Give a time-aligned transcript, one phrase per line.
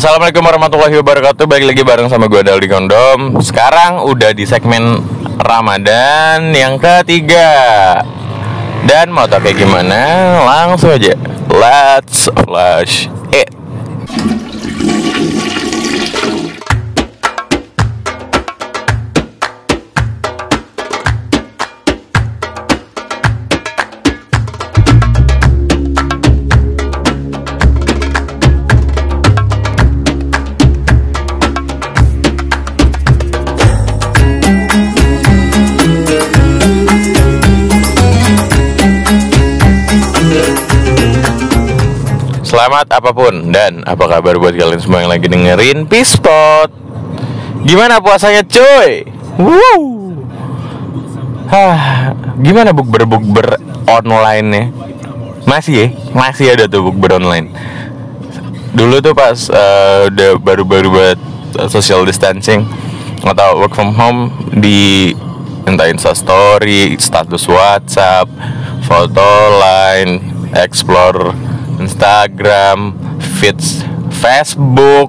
[0.00, 1.44] Assalamualaikum warahmatullahi wabarakatuh.
[1.44, 3.36] Balik lagi bareng sama gue Daldi Kondom.
[3.44, 4.96] Sekarang udah di segmen
[5.36, 8.00] Ramadan yang ketiga.
[8.88, 10.00] Dan mau tau kayak gimana?
[10.40, 11.12] Langsung aja.
[11.52, 13.12] Let's flash
[42.60, 46.68] Selamat apa pun dan apa kabar buat kalian semua yang lagi dengerin Pispot
[47.64, 49.08] Gimana puasanya cuy?
[49.40, 49.80] Wow
[51.48, 53.56] Hah, gimana bukber-bukber
[53.88, 54.64] online nya?
[55.48, 55.86] Masih ya?
[56.12, 57.48] Masih ada tuh bukber online
[58.76, 61.18] Dulu tuh pas uh, udah baru-baru buat
[61.72, 62.68] social distancing
[63.24, 65.16] Atau work from home di
[65.64, 68.28] entah story, status WhatsApp,
[68.84, 70.20] foto line,
[70.52, 71.49] explore
[71.80, 72.92] Instagram,
[73.40, 73.82] feeds
[74.20, 75.08] Facebook,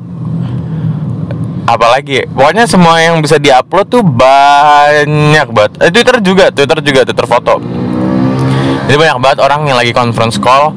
[1.68, 2.24] apalagi?
[2.32, 5.72] Pokoknya semua yang bisa diupload tuh banyak banget.
[5.84, 7.60] Eh, Twitter juga, Twitter juga, Twitter foto.
[8.88, 10.76] Jadi banyak banget orang yang lagi conference call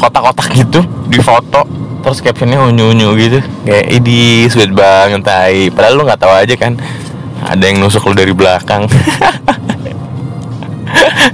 [0.00, 1.64] kotak-kotak gitu di foto.
[2.04, 3.38] Terus captionnya unyu-unyu gitu.
[3.64, 5.72] Kayak ini sweet banget tai.
[5.72, 6.76] Padahal lu nggak tahu aja kan
[7.44, 8.84] ada yang nusuk lu dari belakang.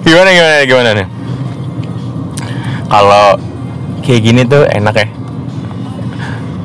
[0.07, 1.07] Gimana gimana gimana nih?
[2.91, 3.27] Kalau
[4.01, 5.09] kayak gini tuh enak ya.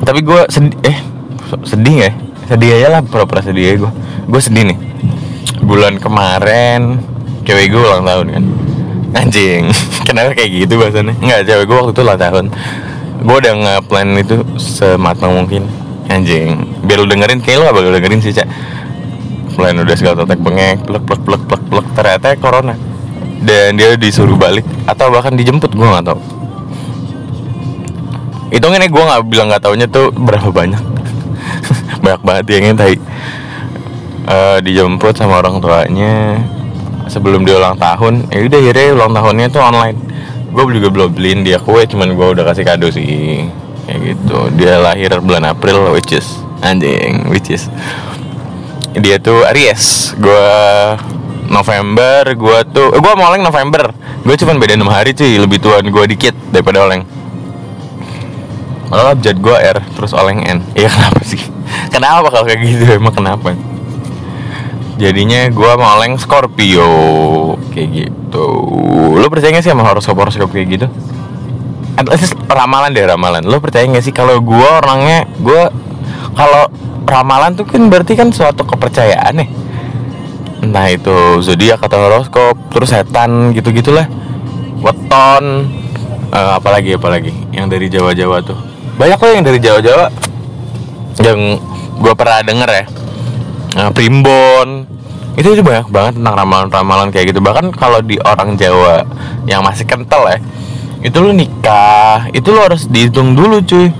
[0.02, 0.98] Tapi gue sedih eh
[1.62, 2.12] sedih ya?
[2.46, 3.92] sedih aja lah pura-pura sedih gue
[4.30, 4.78] gue sedih nih.
[5.66, 7.02] Bulan kemarin
[7.42, 8.44] cewek gue ulang tahun kan.
[9.16, 9.70] Anjing
[10.06, 12.44] kenapa kayak gitu bahasanya nggak cewek gue waktu itu ulang tahun.
[13.26, 15.66] Gue udah nge-plan itu sematang mungkin.
[16.06, 18.46] Anjing biar lu dengerin kayak lu gak bakal dengerin sih cak.
[19.58, 21.86] Plan udah segala tetek bengek plek plek plek plek plek.
[21.98, 22.74] Ternyata corona.
[23.42, 26.35] Dan dia disuruh balik atau bahkan dijemput gue nggak tahu
[28.50, 30.82] hitungin nih gue nggak bilang nggak taunya tuh berapa banyak.
[32.02, 32.98] Banyak banget yang tadi
[34.26, 36.38] uh, dijemput sama orang tuanya
[37.10, 38.30] sebelum dia ulang tahun.
[38.30, 39.98] Ya udah akhirnya ulang tahunnya tuh online.
[40.50, 43.46] Gue juga belum beliin dia kue cuman gue udah kasih kado sih.
[43.86, 44.38] Kayak gitu.
[44.58, 46.26] Dia lahir bulan April which is
[46.62, 47.70] anjing which is.
[48.94, 50.14] Dia tuh Aries.
[50.18, 50.46] Gue
[51.46, 53.94] November gue tuh eh, gue mau oleng November.
[54.26, 55.38] Gue cuman beda enam hari cuy.
[55.38, 57.15] Lebih tuan gue dikit daripada oleng
[58.86, 60.62] Malah abjad gue R terus oleng N.
[60.78, 61.42] Iya kenapa sih?
[61.90, 62.84] Kenapa kalau kayak gitu?
[62.94, 63.54] Emang kenapa?
[64.96, 66.88] Jadinya gue mau oleng Scorpio
[67.74, 68.48] Kayak gitu.
[69.20, 70.86] Lo percaya gak sih sama horoskop-horoskop kayak gitu?
[72.00, 73.44] At least ramalan deh ramalan.
[73.44, 75.68] Lo percaya gak sih kalau gue orangnya Gue
[76.32, 76.70] kalau
[77.04, 79.48] ramalan tuh kan berarti kan suatu kepercayaan nih
[80.64, 84.08] Entah itu zodiak atau horoskop Terus setan gitu-gitulah.
[84.80, 85.44] Weton
[86.32, 87.34] uh, apalagi apalagi?
[87.52, 90.06] Yang dari Jawa-Jawa tuh banyak kok yang dari Jawa-Jawa
[91.24, 91.40] yang
[92.00, 92.84] gue pernah denger ya.
[93.76, 94.88] Nah, primbon.
[95.36, 97.44] Itu itu banyak banget tentang ramalan-ramalan kayak gitu.
[97.44, 99.04] Bahkan kalau di orang Jawa
[99.44, 100.40] yang masih kental ya
[101.04, 103.92] itu lu nikah itu lu harus dihitung dulu cuy.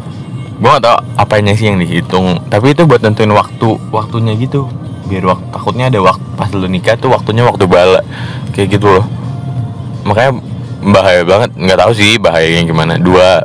[0.56, 4.66] Gue gak tau apanya sih yang dihitung tapi itu buat nentuin waktu waktunya gitu.
[5.06, 8.00] Biar waktu takutnya ada waktu pas lu nikah tuh waktunya waktu bala
[8.56, 9.06] kayak gitu loh.
[10.08, 10.40] Makanya
[10.82, 11.50] bahaya banget.
[11.54, 12.92] Nggak tahu sih bahayanya gimana.
[12.96, 13.44] Dua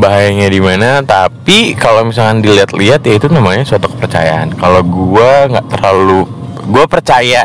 [0.00, 4.56] bahayanya di mana tapi kalau misalkan dilihat-lihat ya itu namanya suatu kepercayaan.
[4.56, 6.24] Kalau gua nggak terlalu
[6.72, 7.44] gua percaya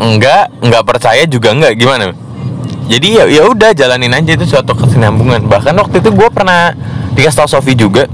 [0.00, 2.16] enggak nggak percaya juga enggak gimana?
[2.88, 5.44] Jadi ya ya udah jalanin aja itu suatu kesinambungan.
[5.44, 6.72] Bahkan waktu itu gua pernah
[7.12, 8.08] dikasih tau Sofi juga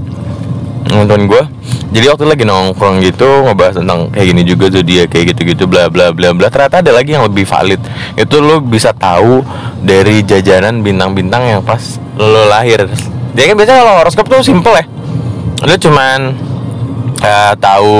[0.91, 1.47] nonton gua.
[1.87, 6.11] Jadi waktu lagi nongkrong gitu ngebahas tentang kayak gini juga dia kayak gitu-gitu bla bla
[6.11, 6.51] bla bla.
[6.51, 7.79] Ternyata ada lagi yang lebih valid.
[8.19, 9.41] Itu lo bisa tahu
[9.79, 12.85] dari jajanan bintang-bintang yang pas lo lahir
[13.37, 14.85] dia kan biasanya kalau horoskop tuh simple ya.
[15.69, 16.33] Lo cuman
[17.21, 17.97] uh, tahu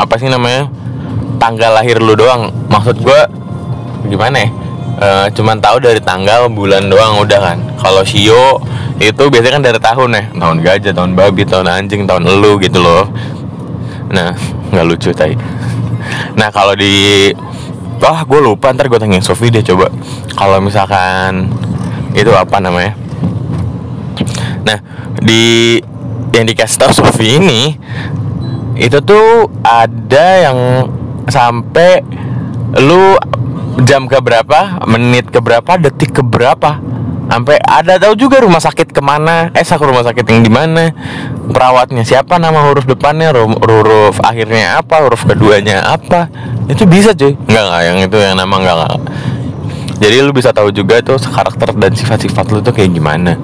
[0.00, 0.72] apa sih namanya
[1.36, 2.48] tanggal lahir lo doang.
[2.72, 3.20] Maksud gue
[4.08, 4.48] gimana ya?
[4.96, 7.60] Uh, cuman tahu dari tanggal bulan doang udah kan.
[7.76, 8.64] Kalau sio
[8.96, 10.24] itu biasanya kan dari tahun ya.
[10.32, 13.04] Tahun gajah tahun babi tahun anjing tahun elu gitu loh.
[14.08, 14.32] Nah
[14.72, 15.36] nggak lucu tay
[16.38, 17.30] nah kalau di
[17.98, 19.90] wah gue lupa ntar gue tanya Sofi deh coba.
[20.36, 21.50] Kalau misalkan
[22.14, 22.94] itu apa namanya
[24.66, 24.78] nah
[25.22, 25.78] di
[26.34, 27.78] yang dikasih tau Sofi ini
[28.76, 30.58] itu tuh ada yang
[31.30, 32.02] sampai
[32.76, 33.16] lu
[33.86, 36.82] jam ke berapa menit ke berapa detik ke berapa
[37.26, 40.92] sampai ada tahu juga rumah sakit ke mana eh sak rumah sakit yang di mana
[41.50, 46.28] perawatnya siapa nama huruf depannya huruf, akhirnya apa huruf keduanya apa.
[46.66, 47.38] Itu bisa cuy.
[47.46, 48.94] Nggak nggak yang itu yang nama nggak nggak.
[49.96, 53.40] Jadi lu bisa tahu juga tuh karakter dan sifat-sifat lu tuh kayak gimana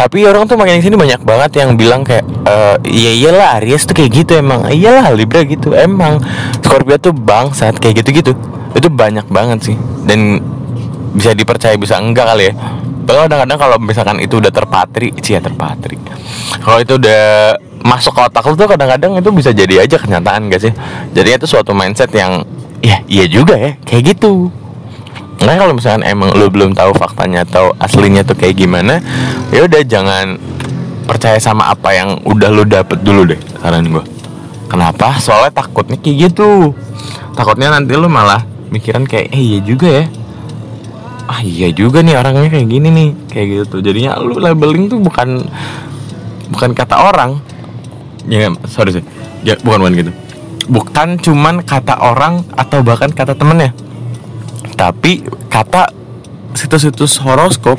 [0.00, 2.54] tapi orang tuh makin sini banyak banget yang bilang kayak e,
[2.88, 4.64] iya iyalah Aries tuh kayak gitu emang.
[4.64, 5.76] Iyalah Libra gitu.
[5.76, 6.24] Emang
[6.64, 8.32] Scorpio tuh bangsat kayak gitu gitu
[8.72, 9.76] itu banyak banget sih.
[10.08, 10.40] Dan
[11.12, 12.54] bisa dipercaya bisa enggak kali ya.
[13.04, 16.00] Tapi kadang-kadang kalau misalkan itu udah terpatri sih ya terpatri.
[16.64, 17.22] Kalau itu udah
[17.84, 20.72] masuk ke otak lu tuh kadang-kadang itu bisa jadi aja kenyataan gak sih?
[21.12, 22.40] Jadi itu suatu mindset yang
[22.80, 24.48] ya iya juga ya kayak gitu
[25.40, 29.00] Nah kalau misalkan emang lu belum tahu faktanya atau aslinya tuh kayak gimana,
[29.48, 30.36] ya udah jangan
[31.08, 34.04] percaya sama apa yang udah lu dapet dulu deh saran gue.
[34.68, 35.16] Kenapa?
[35.18, 36.76] Soalnya takutnya kayak gitu.
[37.34, 40.04] Takutnya nanti lu malah mikiran kayak, eh iya juga ya.
[41.26, 43.82] Ah iya juga nih orangnya kayak gini nih, kayak gitu.
[43.82, 45.48] Jadinya lu labeling tuh bukan
[46.52, 47.40] bukan kata orang.
[48.28, 49.04] Ya sorry sih,
[49.42, 50.12] ya, bukan bukan gitu.
[50.70, 53.74] Bukan cuman kata orang atau bahkan kata temennya
[54.80, 55.20] tapi
[55.52, 55.92] kata
[56.56, 57.76] situs-situs horoskop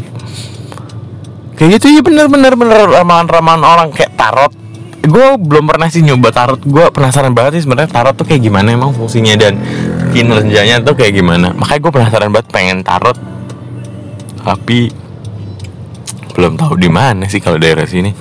[1.57, 4.53] kayak gitu ya bener bener bener ramalan-ramalan orang kayak tarot.
[5.01, 6.61] Gue belum pernah sih nyoba tarot.
[6.61, 9.57] Gue penasaran banget sih sebenarnya tarot tuh kayak gimana emang fungsinya dan
[10.13, 11.57] kinerjanya tuh kayak gimana.
[11.57, 13.17] Makanya gue penasaran banget pengen tarot.
[14.45, 14.93] Tapi
[16.37, 18.13] belum tahu di mana sih kalau daerah sini.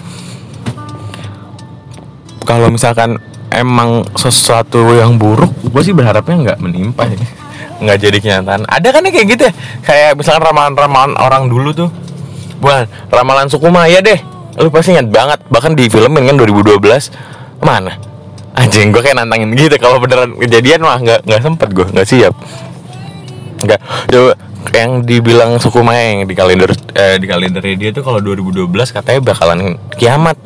[2.49, 3.21] Kalau misalkan
[3.53, 7.40] emang sesuatu yang buruk gue sih berharapnya nggak menimpa ya
[7.81, 8.69] nggak jadi kenyataan.
[8.69, 9.53] Ada kan ya kayak gitu ya?
[9.83, 11.91] Kayak misalkan ramalan-ramalan orang dulu tuh.
[12.61, 14.21] Bukan ramalan suku Maya deh.
[14.61, 15.41] Lu pasti ingat banget.
[15.49, 16.77] Bahkan di filmin kan 2012
[17.65, 17.97] mana?
[18.53, 19.81] Anjing gue kayak nantangin gitu.
[19.81, 22.35] Kalau beneran kejadian mah nggak nggak sempet gue nggak siap.
[23.65, 23.81] Nggak.
[24.13, 24.33] Coba
[24.77, 29.21] yang dibilang suku Maya yang di kalender eh, di kalender dia tuh kalau 2012 katanya
[29.25, 30.37] bakalan kiamat.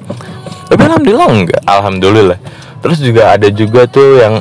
[0.70, 2.38] Tapi alhamdulillah enggak alhamdulillah.
[2.78, 4.34] Terus juga ada juga tuh yang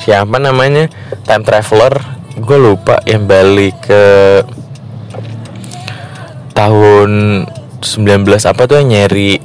[0.00, 0.88] siapa namanya?
[1.28, 4.04] Time traveler gue lupa yang balik ke
[6.54, 7.42] tahun
[7.82, 9.38] 19 apa tuh yang nyari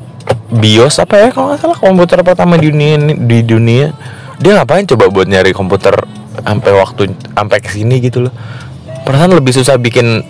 [0.54, 3.94] BIOS apa ya kalau nggak salah komputer pertama di dunia di dunia.
[4.42, 5.94] Dia ngapain coba buat nyari komputer
[6.42, 8.34] sampai waktu sampai ke sini gitu loh.
[9.06, 10.22] Perasaan lebih susah bikin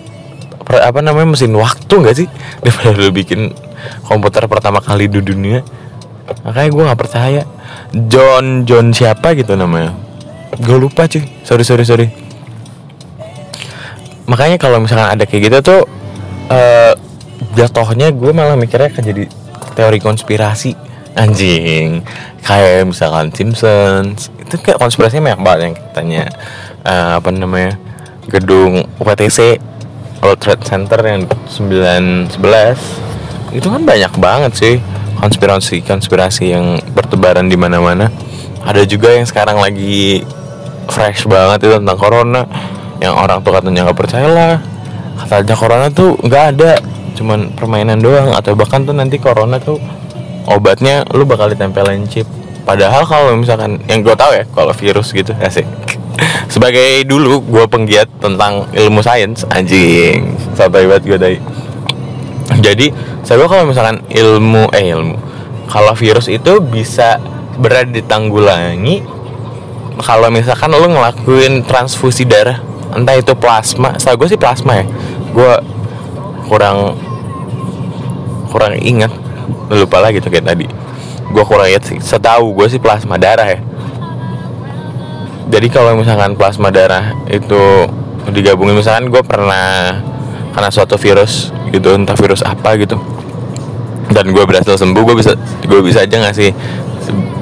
[0.64, 2.28] apa namanya mesin waktu nggak sih?
[2.64, 3.52] Daripada lu bikin
[4.08, 5.60] komputer pertama kali di dunia.
[6.44, 7.42] Makanya gue nggak percaya.
[7.92, 9.92] John John siapa gitu namanya.
[10.60, 11.24] Gue lupa cuy.
[11.44, 12.23] Sorry sorry sorry
[14.24, 15.80] makanya kalau misalkan ada kayak gitu tuh
[16.48, 16.92] uh,
[17.54, 19.24] jatuhnya gue malah mikirnya akan jadi
[19.74, 20.72] teori konspirasi.
[21.14, 22.02] Anjing.
[22.42, 24.34] Kayak misalkan Simpsons.
[24.34, 26.24] Itu kayak konspirasinya banyak banget yang katanya
[26.82, 27.78] uh, apa namanya
[28.26, 29.62] gedung UPTC
[30.24, 32.34] World Trade Center yang 911
[33.54, 34.74] itu kan banyak banget sih
[35.20, 38.10] konspirasi konspirasi yang bertebaran di mana-mana.
[38.64, 40.24] Ada juga yang sekarang lagi
[40.90, 42.42] fresh banget itu tentang corona
[43.02, 44.54] yang orang tuh katanya nggak percaya lah.
[45.18, 46.72] Katanya corona tuh nggak ada.
[47.14, 48.34] Cuman permainan doang.
[48.34, 49.78] Atau bahkan tuh nanti corona tuh
[50.50, 52.28] obatnya lu bakal ditempelin chip.
[52.64, 55.68] Padahal kalau misalkan yang gue tahu ya kalau virus gitu asik
[56.54, 60.32] sebagai dulu gue penggiat tentang ilmu sains anjing.
[60.56, 61.38] Sampai banget gue dari
[62.60, 62.92] jadi
[63.24, 65.16] saya kalau misalkan ilmu eh ilmu.
[65.68, 67.20] Kalau virus itu bisa
[67.56, 69.00] berada ditanggulangi
[70.02, 72.58] kalau misalkan lu ngelakuin transfusi darah
[72.94, 74.84] entah itu plasma saya gue sih plasma ya.
[75.34, 75.52] Gue
[76.48, 76.98] kurang
[78.50, 79.10] kurang ingat.
[79.70, 80.66] Lupa lagi tuh kayak tadi.
[81.30, 81.98] Gue kurang ingat sih.
[81.98, 83.60] Setahu gue sih plasma darah ya.
[85.50, 87.90] Jadi kalau misalkan plasma darah itu
[88.32, 90.00] digabungin misalkan gue pernah
[90.56, 92.96] karena suatu virus gitu entah virus apa gitu
[94.14, 95.32] dan gue berhasil sembuh gue bisa
[95.66, 96.54] gue bisa aja ngasih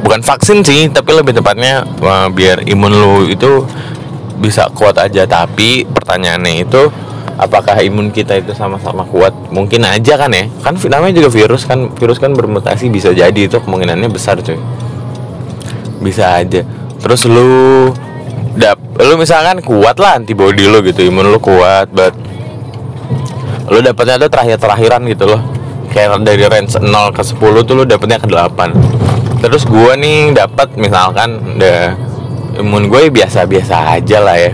[0.03, 1.85] bukan vaksin sih tapi lebih tepatnya
[2.33, 3.63] biar imun lu itu
[4.43, 5.23] bisa kuat aja.
[5.23, 6.91] Tapi pertanyaannya itu
[7.39, 9.31] apakah imun kita itu sama-sama kuat?
[9.55, 10.51] Mungkin aja kan ya.
[10.67, 11.95] Kan namanya juga virus kan.
[11.95, 14.59] Virus kan bermutasi bisa jadi itu kemungkinannya besar cuy.
[16.03, 16.67] Bisa aja.
[16.99, 17.95] Terus lu
[18.59, 22.13] dap lu misalkan kuat lah antibody lu gitu imun lu kuat but
[23.73, 25.41] lu dapatnya tuh terakhir terakhiran gitu loh.
[25.93, 30.79] Kayak dari range 0 ke 10 tuh lu dapatnya ke 8 terus gua nih dapat
[30.79, 31.99] misalkan udah
[32.59, 34.53] imun gue biasa-biasa aja lah ya.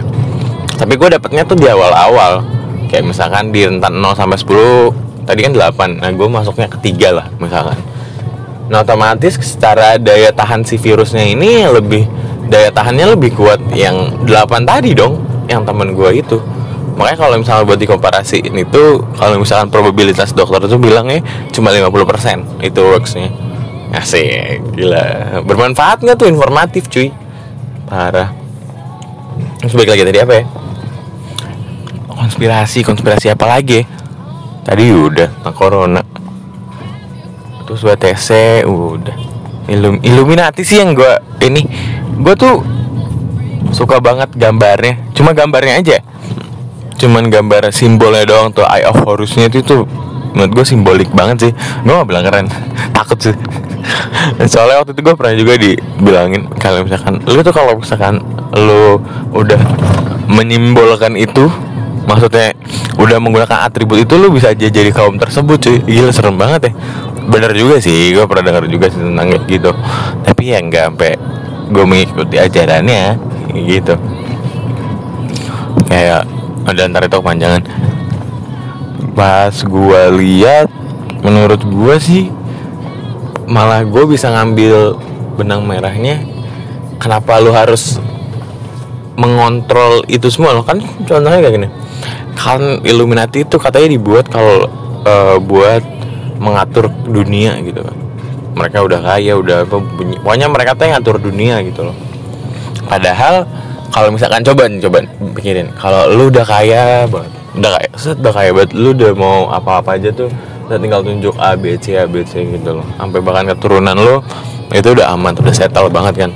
[0.79, 2.47] Tapi gue dapetnya tuh di awal-awal.
[2.89, 7.27] Kayak misalkan di rentan 0 sampai 10 tadi kan 8 nah gue masuknya ketiga lah
[7.37, 7.77] misalkan.
[8.73, 12.09] Nah otomatis secara daya tahan si virusnya ini lebih
[12.49, 15.21] daya tahannya lebih kuat yang 8 tadi dong
[15.53, 16.41] yang temen gue itu.
[16.97, 21.21] Makanya kalau misalnya buat dikomparasiin itu kalau misalkan probabilitas dokter itu bilangnya
[21.53, 23.29] cuma 50% itu worksnya.
[23.93, 25.45] Asik gila.
[25.45, 27.13] Bermanfaat nggak tuh informatif cuy
[27.89, 28.29] parah.
[29.59, 30.45] Terus balik lagi tadi apa ya?
[32.13, 33.81] Konspirasi konspirasi apa lagi?
[34.63, 36.03] Tadi udah nah, corona.
[37.65, 38.29] Terus WTC
[38.69, 39.17] udah.
[39.69, 41.65] Illum Illuminati sih yang gue ini.
[42.21, 42.61] Gue tuh
[43.73, 45.13] suka banget gambarnya.
[45.17, 45.97] Cuma gambarnya aja.
[47.01, 49.89] Cuman gambar simbolnya doang tuh Eye of Horusnya itu tuh
[50.37, 51.53] menurut gue simbolik banget sih.
[51.85, 52.47] Gue bilang keren.
[52.97, 53.37] Takut sih
[54.47, 58.21] soalnya waktu itu gue pernah juga dibilangin kalau misalkan lu tuh kalau misalkan
[58.55, 59.01] lu
[59.33, 59.61] udah
[60.29, 61.49] menyimbolkan itu
[62.09, 62.57] maksudnya
[62.97, 65.79] udah menggunakan atribut itu lu bisa aja jadi kaum tersebut cuy.
[65.85, 66.73] Gila serem banget ya.
[67.29, 69.71] Bener juga sih gue pernah dengar juga sih tentang gitu.
[70.25, 71.13] Tapi ya nggak sampai
[71.69, 73.21] gue mengikuti ajarannya
[73.69, 73.95] gitu.
[75.93, 76.25] Kayak
[76.65, 77.63] ada ntar itu kepanjangan.
[79.13, 80.73] Pas gue lihat
[81.21, 82.33] menurut gue sih
[83.49, 85.01] malah gue bisa ngambil
[85.41, 86.21] benang merahnya.
[87.01, 87.97] Kenapa lu harus
[89.17, 90.53] mengontrol itu semua?
[90.53, 90.79] Lo kan
[91.09, 91.69] contohnya kayak gini.
[92.37, 94.69] Kan Illuminati itu katanya dibuat kalau
[95.09, 95.81] uh, buat
[96.37, 97.97] mengatur dunia gitu kan.
[98.55, 99.77] Mereka udah kaya udah apa
[100.23, 101.97] pokoknya mereka tuh yang ngatur dunia gitu loh.
[102.85, 103.49] Padahal
[103.89, 104.99] kalau misalkan coba nih coba
[105.39, 105.73] pikirin.
[105.79, 110.13] Kalau lu udah kaya banget udah kaya udah kaya banget lu udah mau apa-apa aja
[110.13, 110.31] tuh
[110.69, 112.87] udah tinggal tunjuk A B C A B C gitu loh.
[113.01, 114.21] Sampai bahkan keturunan lu
[114.69, 116.31] itu udah aman udah settle banget kan.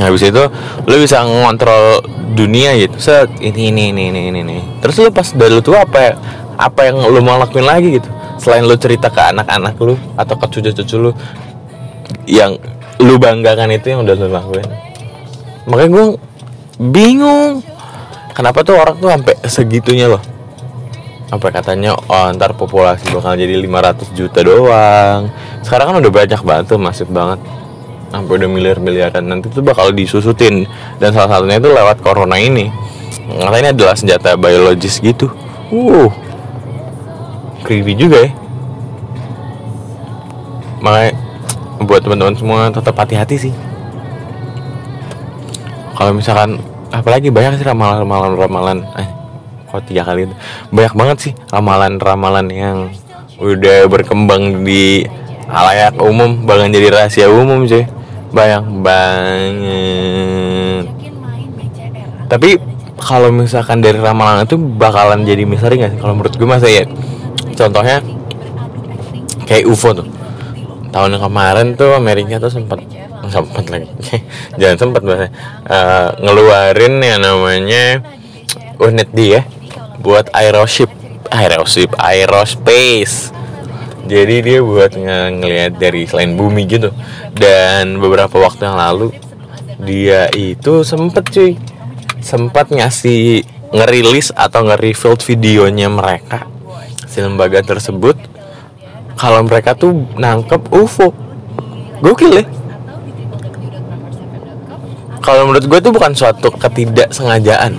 [0.00, 0.40] Nah, habis itu
[0.88, 2.00] lu bisa ngontrol
[2.32, 2.96] dunia gitu.
[2.96, 4.56] Set ini ini ini ini ini, ini.
[4.80, 6.12] terus lu pas dari lu tua apa ya
[6.56, 8.08] apa yang lu mau lakuin lagi gitu?
[8.40, 11.10] Selain lu cerita ke anak-anak lu atau ke cucu-cucu lu
[12.24, 12.56] yang
[12.96, 14.64] lu banggakan itu yang udah lu lakuin.
[15.68, 16.06] Makanya gue
[16.80, 17.60] bingung
[18.32, 20.18] kenapa tuh orang tuh sampai segitunya loh
[21.32, 25.32] apa katanya oh, ntar populasi bakal jadi 500 juta doang.
[25.64, 27.40] Sekarang kan udah banyak banget tuh masif banget.
[28.12, 29.24] Sampai udah miliar-miliaran.
[29.24, 30.68] Nanti tuh bakal disusutin.
[31.00, 32.68] Dan salah satunya itu lewat corona ini.
[33.32, 35.32] Katanya adalah senjata biologis gitu.
[35.72, 36.12] Uh
[37.64, 38.30] creepy juga ya.
[40.84, 41.16] Makanya
[41.88, 43.54] buat teman-teman semua tetap hati-hati sih.
[45.96, 46.60] Kalau misalkan
[46.92, 49.21] apalagi banyak sih ramalan-ramalan ramalan eh
[49.72, 50.28] kok tiga kali.
[50.28, 50.36] Itu
[50.68, 52.78] banyak banget sih ramalan-ramalan yang
[53.40, 55.08] udah berkembang di
[55.48, 57.88] halayak umum bahkan jadi rahasia umum sih.
[58.32, 60.84] Banyak banget.
[62.28, 62.50] Tapi
[62.96, 66.00] kalau misalkan dari ramalan itu bakalan jadi misteri nggak sih?
[66.00, 66.84] Kalau menurut gue masa ya
[67.56, 68.00] contohnya
[69.44, 70.08] kayak UFO tuh.
[70.92, 72.80] Tahun kemarin tuh Amerika tuh sempat
[73.28, 73.88] sempat lagi.
[74.60, 75.28] Jangan sempat bahasa
[75.68, 78.00] uh, ngeluarin yang namanya
[78.80, 79.44] unit dia
[80.02, 80.90] buat aeroship
[81.32, 83.30] aeroship aerospace.
[84.02, 86.90] Jadi dia buat ng ngelihat dari selain bumi gitu.
[87.32, 89.14] Dan beberapa waktu yang lalu
[89.78, 91.54] dia itu sempet cuy.
[92.18, 96.44] Sempat ngasih ngerilis atau nge-reveal videonya mereka.
[97.06, 98.18] Si lembaga tersebut
[99.16, 101.14] kalau mereka tuh nangkep UFO
[102.02, 102.44] gokil ya.
[105.22, 107.78] Kalau menurut gue itu bukan suatu ketidaksengajaan.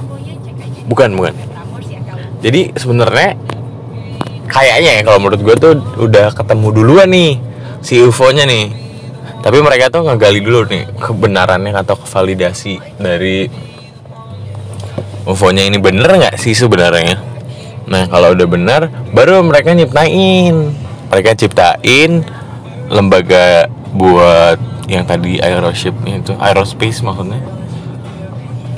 [0.87, 1.35] Bukan bukan
[2.43, 3.39] jadi sebenarnya
[4.51, 7.39] kayaknya ya kalau menurut gue tuh udah ketemu duluan nih
[7.79, 8.83] si UFO nya nih.
[9.43, 13.47] Tapi mereka tuh ngegali dulu nih kebenarannya atau kevalidasi dari
[15.23, 17.15] UFO nya ini bener nggak sih sebenarnya?
[17.87, 20.83] Nah kalau udah benar baru mereka nyiptain.
[21.13, 22.25] Mereka ciptain
[22.89, 24.57] lembaga buat
[24.89, 27.39] yang tadi aeroship itu aerospace maksudnya.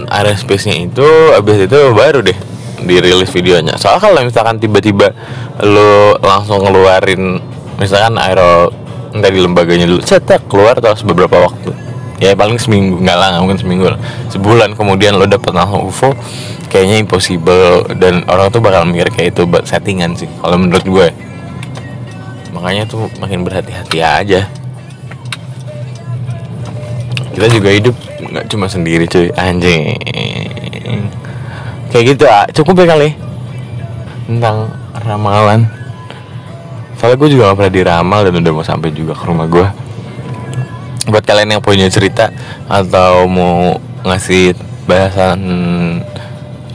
[0.05, 2.54] Aerospace nya itu abis itu baru deh
[2.85, 3.75] dirilis videonya.
[3.75, 5.11] Soal kalau misalkan tiba-tiba
[5.65, 7.41] lo langsung ngeluarin
[7.81, 8.71] misalkan aero
[9.15, 11.73] dari lembaganya dulu cetak keluar terus beberapa waktu.
[12.15, 13.99] Ya paling seminggu nggak lah mungkin seminggu lah.
[14.31, 16.15] Sebulan kemudian lo dapet langsung UFO
[16.71, 17.91] kayaknya impossible.
[17.99, 21.07] Dan orang tuh bakal mikir kayak itu buat settingan sih kalau menurut gue.
[22.55, 24.47] Makanya tuh makin berhati-hati aja.
[27.35, 27.95] Kita juga hidup
[28.31, 29.27] nggak cuma sendiri cuy.
[29.35, 29.99] Anjing
[31.95, 33.15] kayak gitu ah cukup ya kali.
[34.27, 34.67] Tentang
[34.99, 35.63] ramalan.
[36.99, 39.67] Soalnya gue juga gak pernah diramal dan udah mau sampai juga ke rumah gue
[41.05, 42.33] buat kalian yang punya cerita
[42.67, 44.57] atau mau ngasih
[44.89, 45.39] bahasan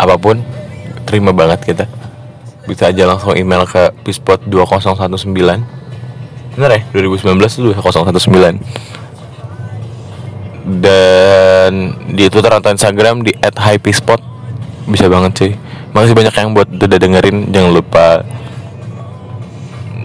[0.01, 0.41] apa pun
[1.05, 1.85] terima banget kita.
[2.65, 5.37] Bisa aja langsung email ke pispot 2019
[6.57, 6.81] bener ya?
[6.97, 8.57] 2019 itu 2019
[10.81, 11.73] dan
[12.11, 14.30] di Twitter atau Instagram di @hypespot
[14.91, 15.53] bisa banget sih.
[15.95, 17.55] Makasih banyak yang buat udah dengerin.
[17.55, 18.27] Jangan lupa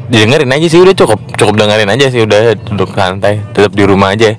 [0.07, 0.79] dengerin aja sih.
[0.79, 2.21] Udah cukup cukup dengerin aja sih.
[2.23, 4.37] Udah duduk santai tetap di rumah aja.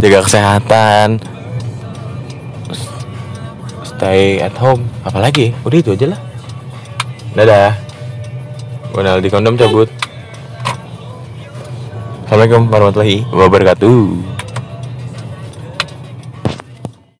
[0.00, 1.20] Jaga kesehatan.
[3.86, 4.88] Stay at home.
[5.06, 5.54] Apalagi?
[5.62, 6.20] Udah itu aja lah.
[7.38, 7.72] Dadah.
[8.92, 9.88] Gue di kondom cabut.
[12.32, 14.41] Assalamualaikum warahmatullahi wabarakatuh